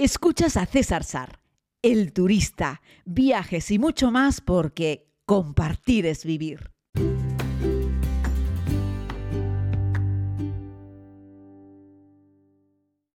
[0.00, 1.40] Escuchas a César Sar,
[1.82, 6.70] el turista, viajes y mucho más porque compartir es vivir.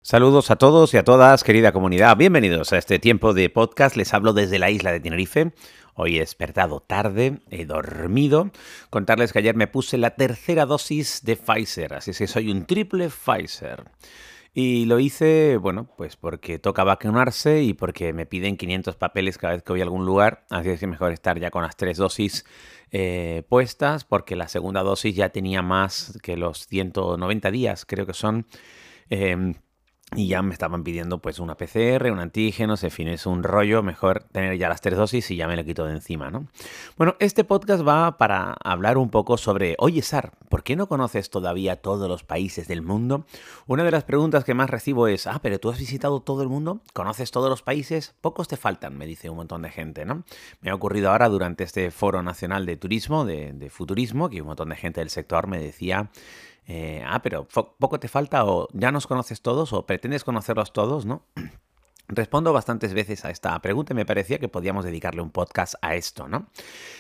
[0.01, 2.17] Saludos a todos y a todas, querida comunidad.
[2.17, 3.95] Bienvenidos a este tiempo de podcast.
[3.95, 5.53] Les hablo desde la isla de Tenerife.
[5.93, 8.49] Hoy he despertado tarde, he dormido.
[8.89, 13.09] Contarles que ayer me puse la tercera dosis de Pfizer, así que soy un triple
[13.09, 13.83] Pfizer.
[14.53, 19.53] Y lo hice, bueno, pues porque toca vacunarse y porque me piden 500 papeles cada
[19.53, 20.45] vez que voy a algún lugar.
[20.49, 22.45] Así es que mejor estar ya con las tres dosis
[22.91, 28.13] eh, puestas, porque la segunda dosis ya tenía más que los 190 días, creo que
[28.13, 28.45] son.
[29.09, 29.55] Em,
[30.13, 33.81] y ya me estaban pidiendo pues una PCR, un antígeno, en fin, es un rollo,
[33.81, 36.47] mejor tener ya las tres dosis y ya me lo quito de encima, ¿no?
[36.97, 41.29] Bueno, este podcast va para hablar un poco sobre, oye Sar, ¿por qué no conoces
[41.29, 43.25] todavía todos los países del mundo?
[43.67, 46.49] Una de las preguntas que más recibo es, ah, pero tú has visitado todo el
[46.49, 50.23] mundo, conoces todos los países, pocos te faltan, me dice un montón de gente, ¿no?
[50.59, 54.47] Me ha ocurrido ahora durante este foro nacional de turismo, de, de futurismo, que un
[54.47, 56.09] montón de gente del sector me decía
[56.67, 61.05] eh, ah, pero poco te falta o ya nos conoces todos o pretendes conocerlos todos,
[61.05, 61.25] ¿no?
[62.13, 65.95] Respondo bastantes veces a esta pregunta y me parecía que podíamos dedicarle un podcast a
[65.95, 66.49] esto, ¿no?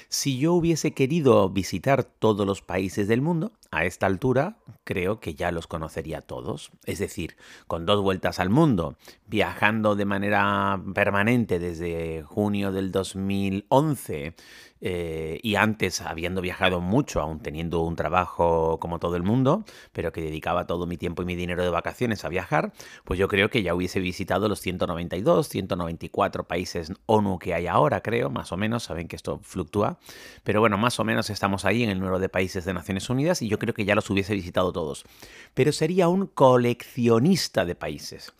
[0.07, 5.35] Si yo hubiese querido visitar todos los países del mundo, a esta altura creo que
[5.35, 6.71] ya los conocería todos.
[6.85, 7.35] Es decir,
[7.67, 8.95] con dos vueltas al mundo,
[9.27, 14.35] viajando de manera permanente desde junio del 2011,
[14.81, 20.11] eh, y antes habiendo viajado mucho, aún teniendo un trabajo como todo el mundo, pero
[20.11, 22.73] que dedicaba todo mi tiempo y mi dinero de vacaciones a viajar,
[23.05, 28.01] pues yo creo que ya hubiese visitado los 192, 194 países ONU que hay ahora,
[28.01, 29.99] creo, más o menos, saben que esto fluctúa,
[30.43, 33.41] pero bueno, más o menos estamos ahí en el número de países de Naciones Unidas
[33.41, 35.05] y yo creo que ya los hubiese visitado todos.
[35.53, 38.33] Pero sería un coleccionista de países.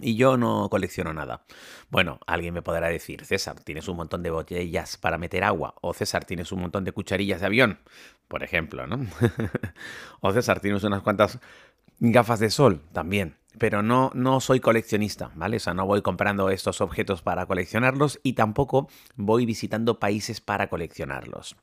[0.00, 1.44] Y yo no colecciono nada.
[1.90, 5.74] Bueno, alguien me podrá decir, César, tienes un montón de botellas para meter agua.
[5.80, 7.78] O César, tienes un montón de cucharillas de avión,
[8.28, 9.06] por ejemplo, ¿no?
[10.20, 11.38] o César, tienes unas cuantas
[12.00, 15.56] gafas de sol también pero no, no soy coleccionista, ¿vale?
[15.56, 20.68] O sea, no voy comprando estos objetos para coleccionarlos y tampoco voy visitando países para
[20.68, 21.56] coleccionarlos.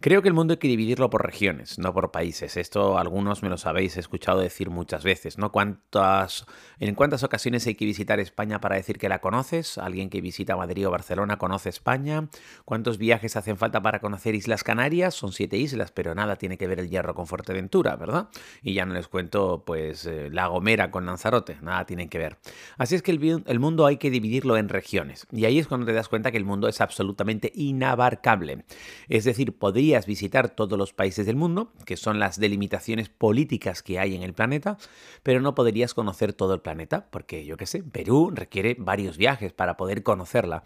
[0.00, 2.56] Creo que el mundo hay que dividirlo por regiones, no por países.
[2.56, 5.52] Esto algunos me lo habéis escuchado decir muchas veces, ¿no?
[5.52, 6.46] ¿Cuántas,
[6.78, 9.78] ¿En cuántas ocasiones hay que visitar España para decir que la conoces?
[9.78, 12.28] ¿Alguien que visita Madrid o Barcelona conoce España?
[12.64, 15.14] ¿Cuántos viajes hacen falta para conocer Islas Canarias?
[15.14, 18.28] Son siete islas, pero nada tiene que ver el hierro con Fuerteventura, ¿verdad?
[18.62, 21.29] Y ya no les cuento, pues, eh, La Gomera con Lanzarote
[21.62, 22.38] nada tienen que ver.
[22.76, 25.26] Así es que el, mundo hay que dividirlo en regiones.
[25.30, 28.64] Y ahí es cuando te das cuenta que el mundo es absolutamente inabarcable.
[29.08, 33.98] Es decir, podrías visitar todos los países del mundo, que son las delimitaciones políticas que
[33.98, 34.78] hay en el planeta,
[35.22, 39.52] pero no podrías conocer todo el planeta, porque yo qué sé, Perú requiere varios viajes
[39.52, 40.64] para poder conocerla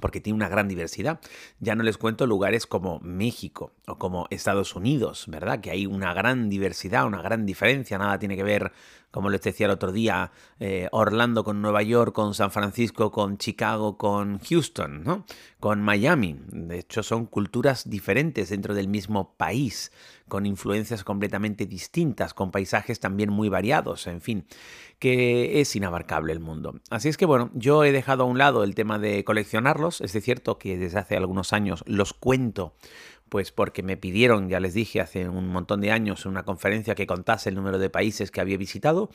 [0.00, 1.18] porque tiene una gran diversidad.
[1.58, 5.60] Ya no les cuento lugares como México o como Estados Unidos, ¿verdad?
[5.60, 8.72] Que hay una gran diversidad, una gran diferencia, nada tiene que ver
[9.10, 13.38] como les decía el otro día, eh, Orlando con Nueva York, con San Francisco, con
[13.38, 15.24] Chicago, con Houston, ¿no?
[15.60, 16.36] con Miami.
[16.48, 19.92] De hecho, son culturas diferentes dentro del mismo país,
[20.28, 24.44] con influencias completamente distintas, con paisajes también muy variados, en fin,
[24.98, 26.78] que es inabarcable el mundo.
[26.90, 30.12] Así es que bueno, yo he dejado a un lado el tema de coleccionarlos, es
[30.22, 32.74] cierto que desde hace algunos años los cuento
[33.28, 37.06] pues porque me pidieron, ya les dije, hace un montón de años una conferencia que
[37.06, 39.10] contase el número de países que había visitado.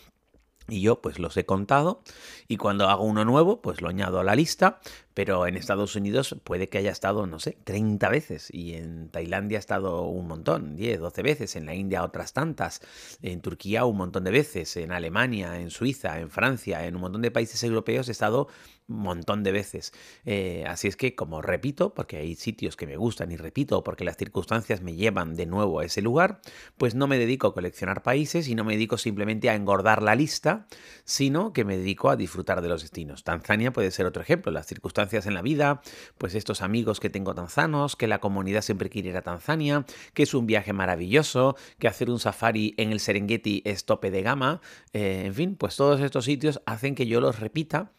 [0.70, 2.04] Y yo pues los he contado
[2.48, 4.80] y cuando hago uno nuevo pues lo añado a la lista,
[5.14, 9.58] pero en Estados Unidos puede que haya estado, no sé, 30 veces y en Tailandia
[9.58, 12.80] ha estado un montón, 10, 12 veces, en la India otras tantas,
[13.22, 17.22] en Turquía un montón de veces, en Alemania, en Suiza, en Francia, en un montón
[17.22, 18.48] de países europeos he estado
[18.88, 19.94] montón de veces.
[20.26, 24.04] Eh, así es que, como repito, porque hay sitios que me gustan y repito, porque
[24.04, 26.42] las circunstancias me llevan de nuevo a ese lugar,
[26.78, 30.16] pues no me dedico a coleccionar países y no me dedico simplemente a engordar la
[30.16, 30.68] lista,
[31.04, 33.24] sino que me dedico a disfrutar de los destinos.
[33.24, 35.82] Tanzania puede ser otro ejemplo, las circunstancias en la vida,
[36.18, 40.24] pues estos amigos que tengo tanzanos, que la comunidad siempre quiere ir a Tanzania, que
[40.24, 44.62] es un viaje maravilloso, que hacer un safari en el Serengeti es tope de gama,
[44.94, 47.92] eh, en fin, pues todos estos sitios hacen que yo los repita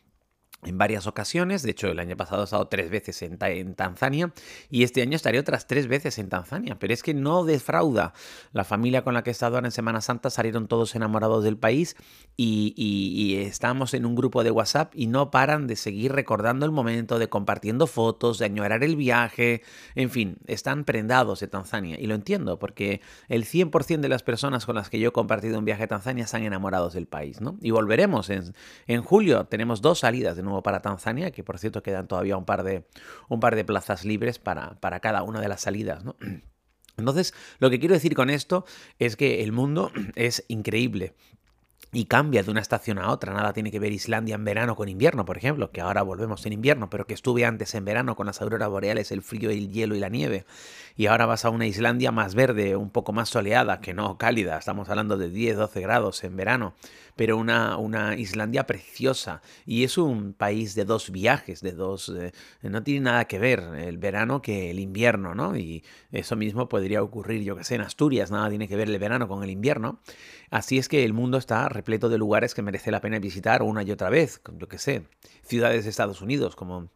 [0.65, 1.63] en varias ocasiones.
[1.63, 3.39] De hecho, el año pasado he estado tres veces en,
[3.75, 4.33] Tanzania
[4.71, 6.79] y este año estaré otras tres veces en Tanzania.
[6.79, 8.13] Pero es que no defrauda.
[8.53, 11.57] La familia con la que he estado ahora en Semana Santa salieron todos enamorados del
[11.57, 11.97] país
[12.37, 16.73] y, y, estamos en un grupo de WhatsApp y no paran de seguir recordando el
[16.73, 19.63] momento, de compartiendo fotos, de añorar el viaje.
[19.95, 21.99] En fin, están prendados de Tanzania.
[22.01, 25.59] Y lo entiendo porque el 100% de las personas con las que yo he compartido
[25.59, 27.41] un viaje a Tanzania están enamorados del país.
[27.41, 27.57] ¿no?
[27.61, 28.55] Y volveremos en,
[28.87, 29.47] en julio.
[29.47, 32.87] Tenemos dos salidas de nuevo para Tanzania, que por cierto quedan todavía un par de,
[33.29, 36.05] un par de plazas libres para, para cada una de las salidas.
[36.05, 36.17] ¿no?
[36.97, 38.65] Entonces, lo que quiero decir con esto
[38.99, 41.15] es que el mundo es increíble
[41.95, 43.33] y cambia de una estación a otra.
[43.33, 46.53] Nada tiene que ver Islandia en verano con invierno, por ejemplo, que ahora volvemos en
[46.53, 49.95] invierno, pero que estuve antes en verano con las auroras boreales, el frío, el hielo
[49.95, 50.45] y la nieve.
[50.97, 54.59] Y ahora vas a una Islandia más verde, un poco más soleada, que no cálida.
[54.59, 56.75] Estamos hablando de 10, 12 grados en verano
[57.17, 59.43] pero una, una Islandia preciosa.
[59.67, 62.09] Y es un país de dos viajes, de dos...
[62.09, 62.33] Eh,
[62.63, 65.57] no tiene nada que ver el verano que el invierno, ¿no?
[65.57, 68.99] Y eso mismo podría ocurrir, yo que sé, en Asturias, nada tiene que ver el
[68.99, 70.01] verano con el invierno.
[70.51, 73.83] Así es que el mundo está repleto de lugares que merece la pena visitar una
[73.83, 75.07] y otra vez, yo que sé,
[75.43, 76.89] ciudades de Estados Unidos como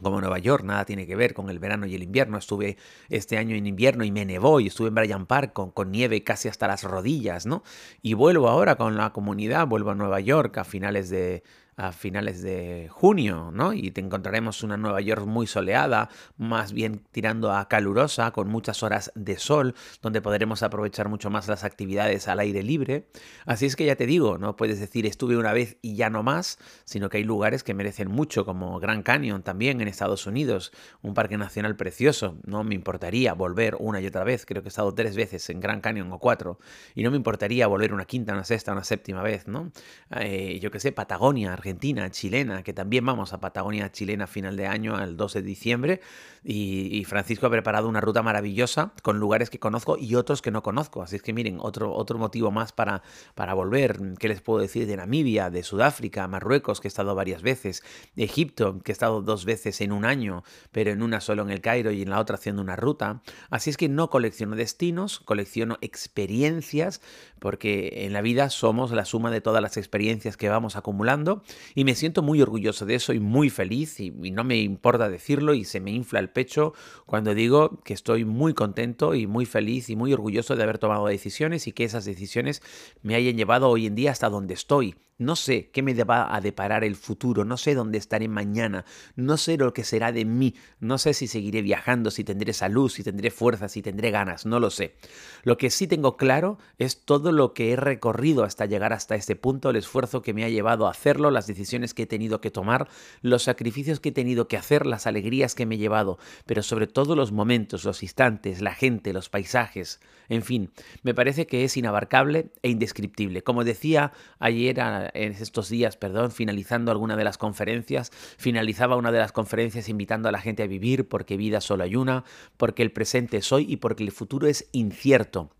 [0.00, 2.38] como Nueva York, nada tiene que ver con el verano y el invierno.
[2.38, 2.78] Estuve
[3.10, 6.24] este año en invierno y me nevó y estuve en Bryant Park con, con, nieve
[6.24, 7.62] casi hasta las rodillas, ¿no?
[8.00, 11.42] Y vuelvo ahora con la comunidad, vuelvo a Nueva York a finales de,
[11.76, 13.72] a finales de junio, ¿no?
[13.72, 18.82] Y te encontraremos una Nueva York muy soleada, más bien tirando a calurosa, con muchas
[18.82, 23.08] horas de sol, donde podremos aprovechar mucho más las actividades al aire libre.
[23.46, 26.22] Así es que ya te digo, no puedes decir estuve una vez y ya no
[26.22, 30.72] más, sino que hay lugares que merecen mucho, como Grand Canyon también en Estados Unidos,
[31.00, 32.36] un parque nacional precioso.
[32.44, 35.60] No me importaría volver una y otra vez, creo que he estado tres veces en
[35.60, 36.58] Grand Canyon o cuatro,
[36.94, 39.72] y no me importaría volver una quinta, una sexta, una séptima vez, ¿no?
[40.10, 44.56] Eh, yo que sé, Patagonia, argentina, chilena, que también vamos a Patagonia chilena a final
[44.56, 46.00] de año, el 2 de diciembre,
[46.44, 50.62] y, Francisco ha preparado una ruta maravillosa con lugares que conozco y otros que no
[50.62, 51.02] conozco.
[51.02, 53.02] Así es que miren, otro, otro motivo más para,
[53.34, 54.00] para volver.
[54.18, 57.84] ¿Qué les puedo decir de Namibia, de Sudáfrica, Marruecos, que he estado varias veces,
[58.16, 60.42] Egipto, que he estado dos veces en un año,
[60.72, 63.22] pero en una solo en el Cairo y en la otra haciendo una ruta?
[63.50, 67.02] Así es que no colecciono destinos, colecciono experiencias,
[67.38, 71.42] porque en la vida somos la suma de todas las experiencias que vamos acumulando
[71.74, 75.54] y me siento muy orgulloso de eso y muy feliz y, no me importa decirlo
[75.54, 76.74] y se me infla el pecho
[77.06, 81.06] cuando digo que estoy muy contento y muy feliz y muy orgulloso de haber tomado
[81.06, 82.62] decisiones y que esas decisiones
[83.02, 84.96] me hayan llevado hoy en día hasta donde estoy.
[85.18, 88.84] No sé qué me va a deparar el futuro, no sé dónde estaré mañana,
[89.14, 92.90] no sé lo que será de mí, no sé si seguiré viajando, si tendré salud,
[92.90, 94.96] si tendré fuerza, si tendré ganas, no lo sé.
[95.44, 99.36] Lo que sí tengo claro es todo lo que he recorrido hasta llegar hasta este
[99.36, 102.88] punto, el esfuerzo que me ha llevado a hacerlo, decisiones que he tenido que tomar,
[103.20, 106.86] los sacrificios que he tenido que hacer, las alegrías que me he llevado, pero sobre
[106.86, 110.70] todo los momentos, los instantes, la gente, los paisajes, en fin,
[111.02, 113.42] me parece que es inabarcable e indescriptible.
[113.42, 114.78] Como decía ayer
[115.14, 120.28] en estos días, perdón, finalizando alguna de las conferencias, finalizaba una de las conferencias invitando
[120.28, 122.24] a la gente a vivir porque vida solo hay una,
[122.56, 125.50] porque el presente es hoy y porque el futuro es incierto.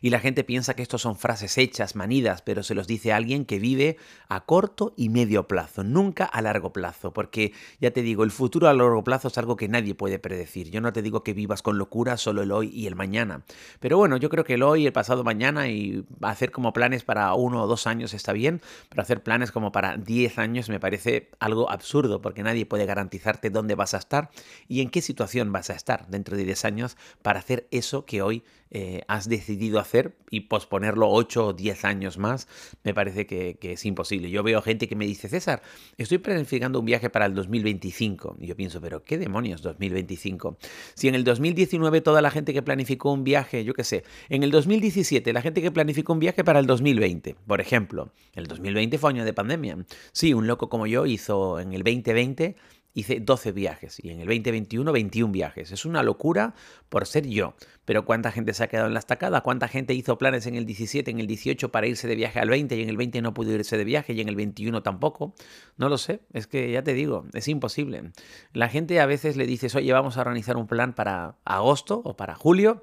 [0.00, 3.44] Y la gente piensa que estos son frases hechas, manidas, pero se los dice alguien
[3.44, 3.96] que vive
[4.28, 8.68] a corto y medio plazo, nunca a largo plazo, porque ya te digo, el futuro
[8.68, 10.70] a largo plazo es algo que nadie puede predecir.
[10.70, 13.42] Yo no te digo que vivas con locura solo el hoy y el mañana,
[13.80, 17.32] pero bueno, yo creo que el hoy, el pasado mañana y hacer como planes para
[17.34, 21.30] uno o dos años está bien, pero hacer planes como para diez años me parece
[21.38, 24.30] algo absurdo, porque nadie puede garantizarte dónde vas a estar
[24.68, 28.22] y en qué situación vas a estar dentro de diez años para hacer eso que
[28.22, 32.46] hoy eh, has decidido hacer y posponerlo 8 o 10 años más,
[32.84, 34.30] me parece que, es imposible.
[34.30, 35.62] Yo veo gente que me dice, César,
[35.96, 38.36] estoy planificando un viaje para el 2025.
[38.38, 40.56] Y yo pienso, pero ¿qué demonios 2025?
[40.94, 44.44] Si en el 2019 toda la gente que planificó un viaje, yo qué sé, en
[44.44, 48.98] el 2017 la gente que planificó un viaje para el 2020, por ejemplo, el 2020
[48.98, 49.78] fue año de pandemia.
[50.12, 52.56] Sí, un loco como yo hizo en el 2020
[52.94, 55.72] hice 12 viajes y en el 2021 21 viajes.
[55.72, 56.54] Es una locura
[56.88, 57.54] por ser yo.
[57.84, 59.40] Pero ¿cuánta gente se ha quedado en la estacada?
[59.40, 62.48] ¿Cuánta gente hizo planes en el 17, en el 18 para irse de viaje al
[62.48, 65.34] 20 y en el 20 no pudo irse de viaje y en el 21 tampoco?
[65.76, 66.20] No lo sé.
[66.32, 68.12] Es que ya te digo, es imposible.
[68.52, 72.16] La gente a veces le dices, oye, vamos a organizar un plan para agosto o
[72.16, 72.82] para julio.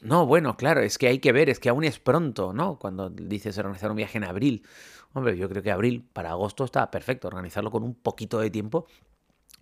[0.00, 2.78] No, bueno, claro, es que hay que ver, es que aún es pronto, ¿no?
[2.78, 4.64] Cuando dices organizar un viaje en abril.
[5.12, 8.86] Hombre, yo creo que abril para agosto está perfecto, organizarlo con un poquito de tiempo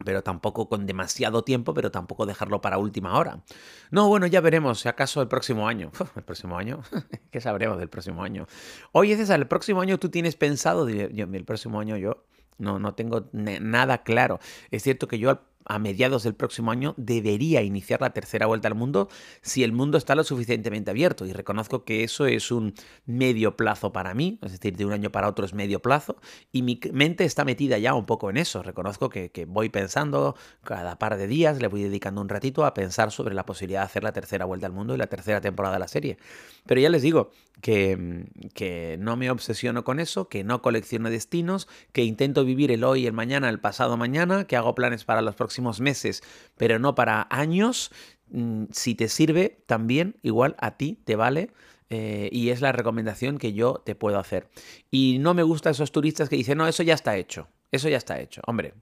[0.04, 3.42] pero tampoco con demasiado tiempo, pero tampoco dejarlo para última hora.
[3.90, 5.90] No, bueno, ya veremos, si acaso el próximo año.
[6.16, 6.82] ¿El próximo año?
[7.30, 8.46] ¿Qué sabremos del próximo año?
[8.92, 10.88] Oye, César, ¿el próximo año tú tienes pensado?
[10.88, 12.24] El próximo año yo
[12.58, 14.38] no, no tengo nada claro.
[14.70, 15.40] Es cierto que yo
[15.70, 19.08] a mediados del próximo año debería iniciar la tercera vuelta al mundo
[19.40, 21.26] si el mundo está lo suficientemente abierto.
[21.26, 22.74] Y reconozco que eso es un
[23.06, 26.16] medio plazo para mí, es decir, de un año para otro es medio plazo.
[26.50, 28.64] Y mi mente está metida ya un poco en eso.
[28.64, 30.34] Reconozco que, voy pensando
[30.64, 33.86] cada par de días, le voy dedicando un ratito a pensar sobre la posibilidad de
[33.86, 36.18] hacer la tercera vuelta al mundo y la tercera temporada de la serie.
[36.66, 41.68] Pero ya les digo que, que no me obsesiono con eso, que no colecciono destinos,
[41.92, 45.34] que intento vivir el hoy, el mañana, el pasado mañana, que hago planes para los
[45.34, 46.22] próximos meses,
[46.56, 47.90] pero no para años,
[48.30, 51.50] mm, si te sirve también, igual a ti te vale.
[51.92, 54.48] Eh, y es la recomendación que yo te puedo hacer.
[54.92, 57.48] Y no me gustan esos turistas que dicen, no, eso ya está hecho.
[57.72, 58.42] Eso ya está hecho.
[58.46, 58.74] Hombre,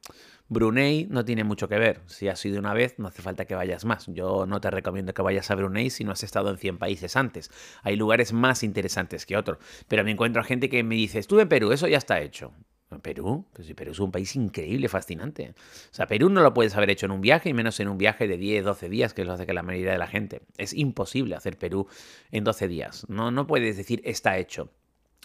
[0.48, 2.00] Brunei no tiene mucho que ver.
[2.06, 4.06] Si has ido una vez, no hace falta que vayas más.
[4.06, 7.16] Yo no te recomiendo que vayas a Brunei si no has estado en 100 países
[7.16, 7.50] antes.
[7.82, 9.58] Hay lugares más interesantes que otros.
[9.88, 12.52] Pero me encuentro gente que me dice, estuve en Perú, eso ya está hecho.
[13.02, 15.50] Perú, pues Perú es un país increíble, fascinante.
[15.50, 17.98] O sea, Perú no lo puedes haber hecho en un viaje y menos en un
[17.98, 20.40] viaje de 10, 12 días, que es lo hace que la mayoría de la gente.
[20.56, 21.86] Es imposible hacer Perú
[22.30, 23.04] en 12 días.
[23.08, 24.70] No, no puedes decir está hecho.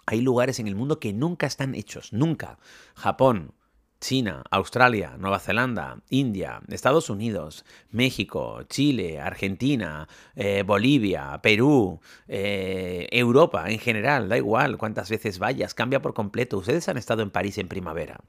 [0.05, 2.59] Hay lugares en el mundo que nunca están hechos, nunca.
[2.95, 3.53] Japón,
[4.03, 13.69] China, Australia, Nueva Zelanda, India, Estados Unidos, México, Chile, Argentina, eh, Bolivia, Perú, eh, Europa
[13.69, 16.57] en general, da igual cuántas veces vayas, cambia por completo.
[16.57, 18.19] Ustedes han estado en París en primavera,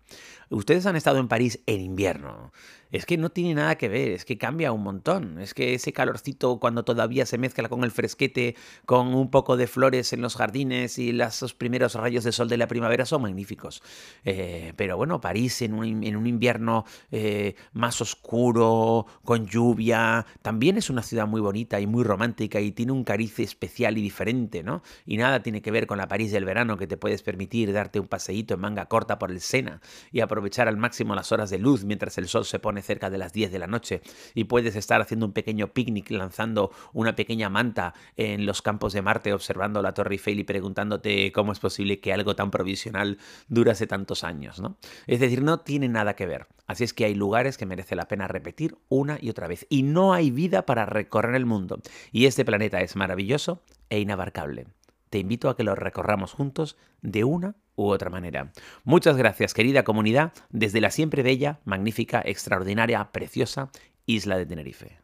[0.48, 2.52] ustedes han estado en París en invierno
[2.94, 5.40] es que no tiene nada que ver, es que cambia un montón.
[5.40, 8.54] Es que ese calorcito cuando todavía se mezcla con el fresquete,
[8.86, 12.56] con un poco de flores en los jardines y los primeros rayos de sol de
[12.56, 13.82] la primavera son magníficos.
[14.24, 21.02] Eh, pero bueno, París en un, invierno eh, más oscuro, con lluvia, también es una
[21.02, 24.82] ciudad muy bonita y muy romántica y tiene un cariz especial y diferente, ¿no?
[25.06, 28.00] Y nada tiene que ver con la París del verano que te puedes permitir darte
[28.00, 29.80] un paseíto en manga corta por el Sena
[30.12, 33.18] y aprovechar al máximo las horas de luz mientras el sol se pone cerca de
[33.18, 34.02] las 10 de la noche
[34.34, 39.02] y puedes estar haciendo un pequeño picnic lanzando una pequeña manta en los campos de
[39.02, 43.18] Marte observando la Torre Eiffel y preguntándote cómo es posible que algo tan provisional
[43.48, 44.76] durase tantos años, ¿no?
[45.06, 46.46] Es decir, no tiene nada que ver.
[46.66, 49.66] Así es que hay lugares que merece la pena repetir una y otra vez.
[49.68, 51.80] Y no hay vida para recorrer el mundo.
[52.10, 54.66] Y este planeta es maravilloso e inabarcable
[55.14, 58.50] te invito a que lo recorramos juntos de una u otra manera.
[58.82, 63.70] Muchas gracias, querida comunidad, desde la siempre bella, magnífica, extraordinaria, preciosa
[64.06, 65.03] isla de Tenerife.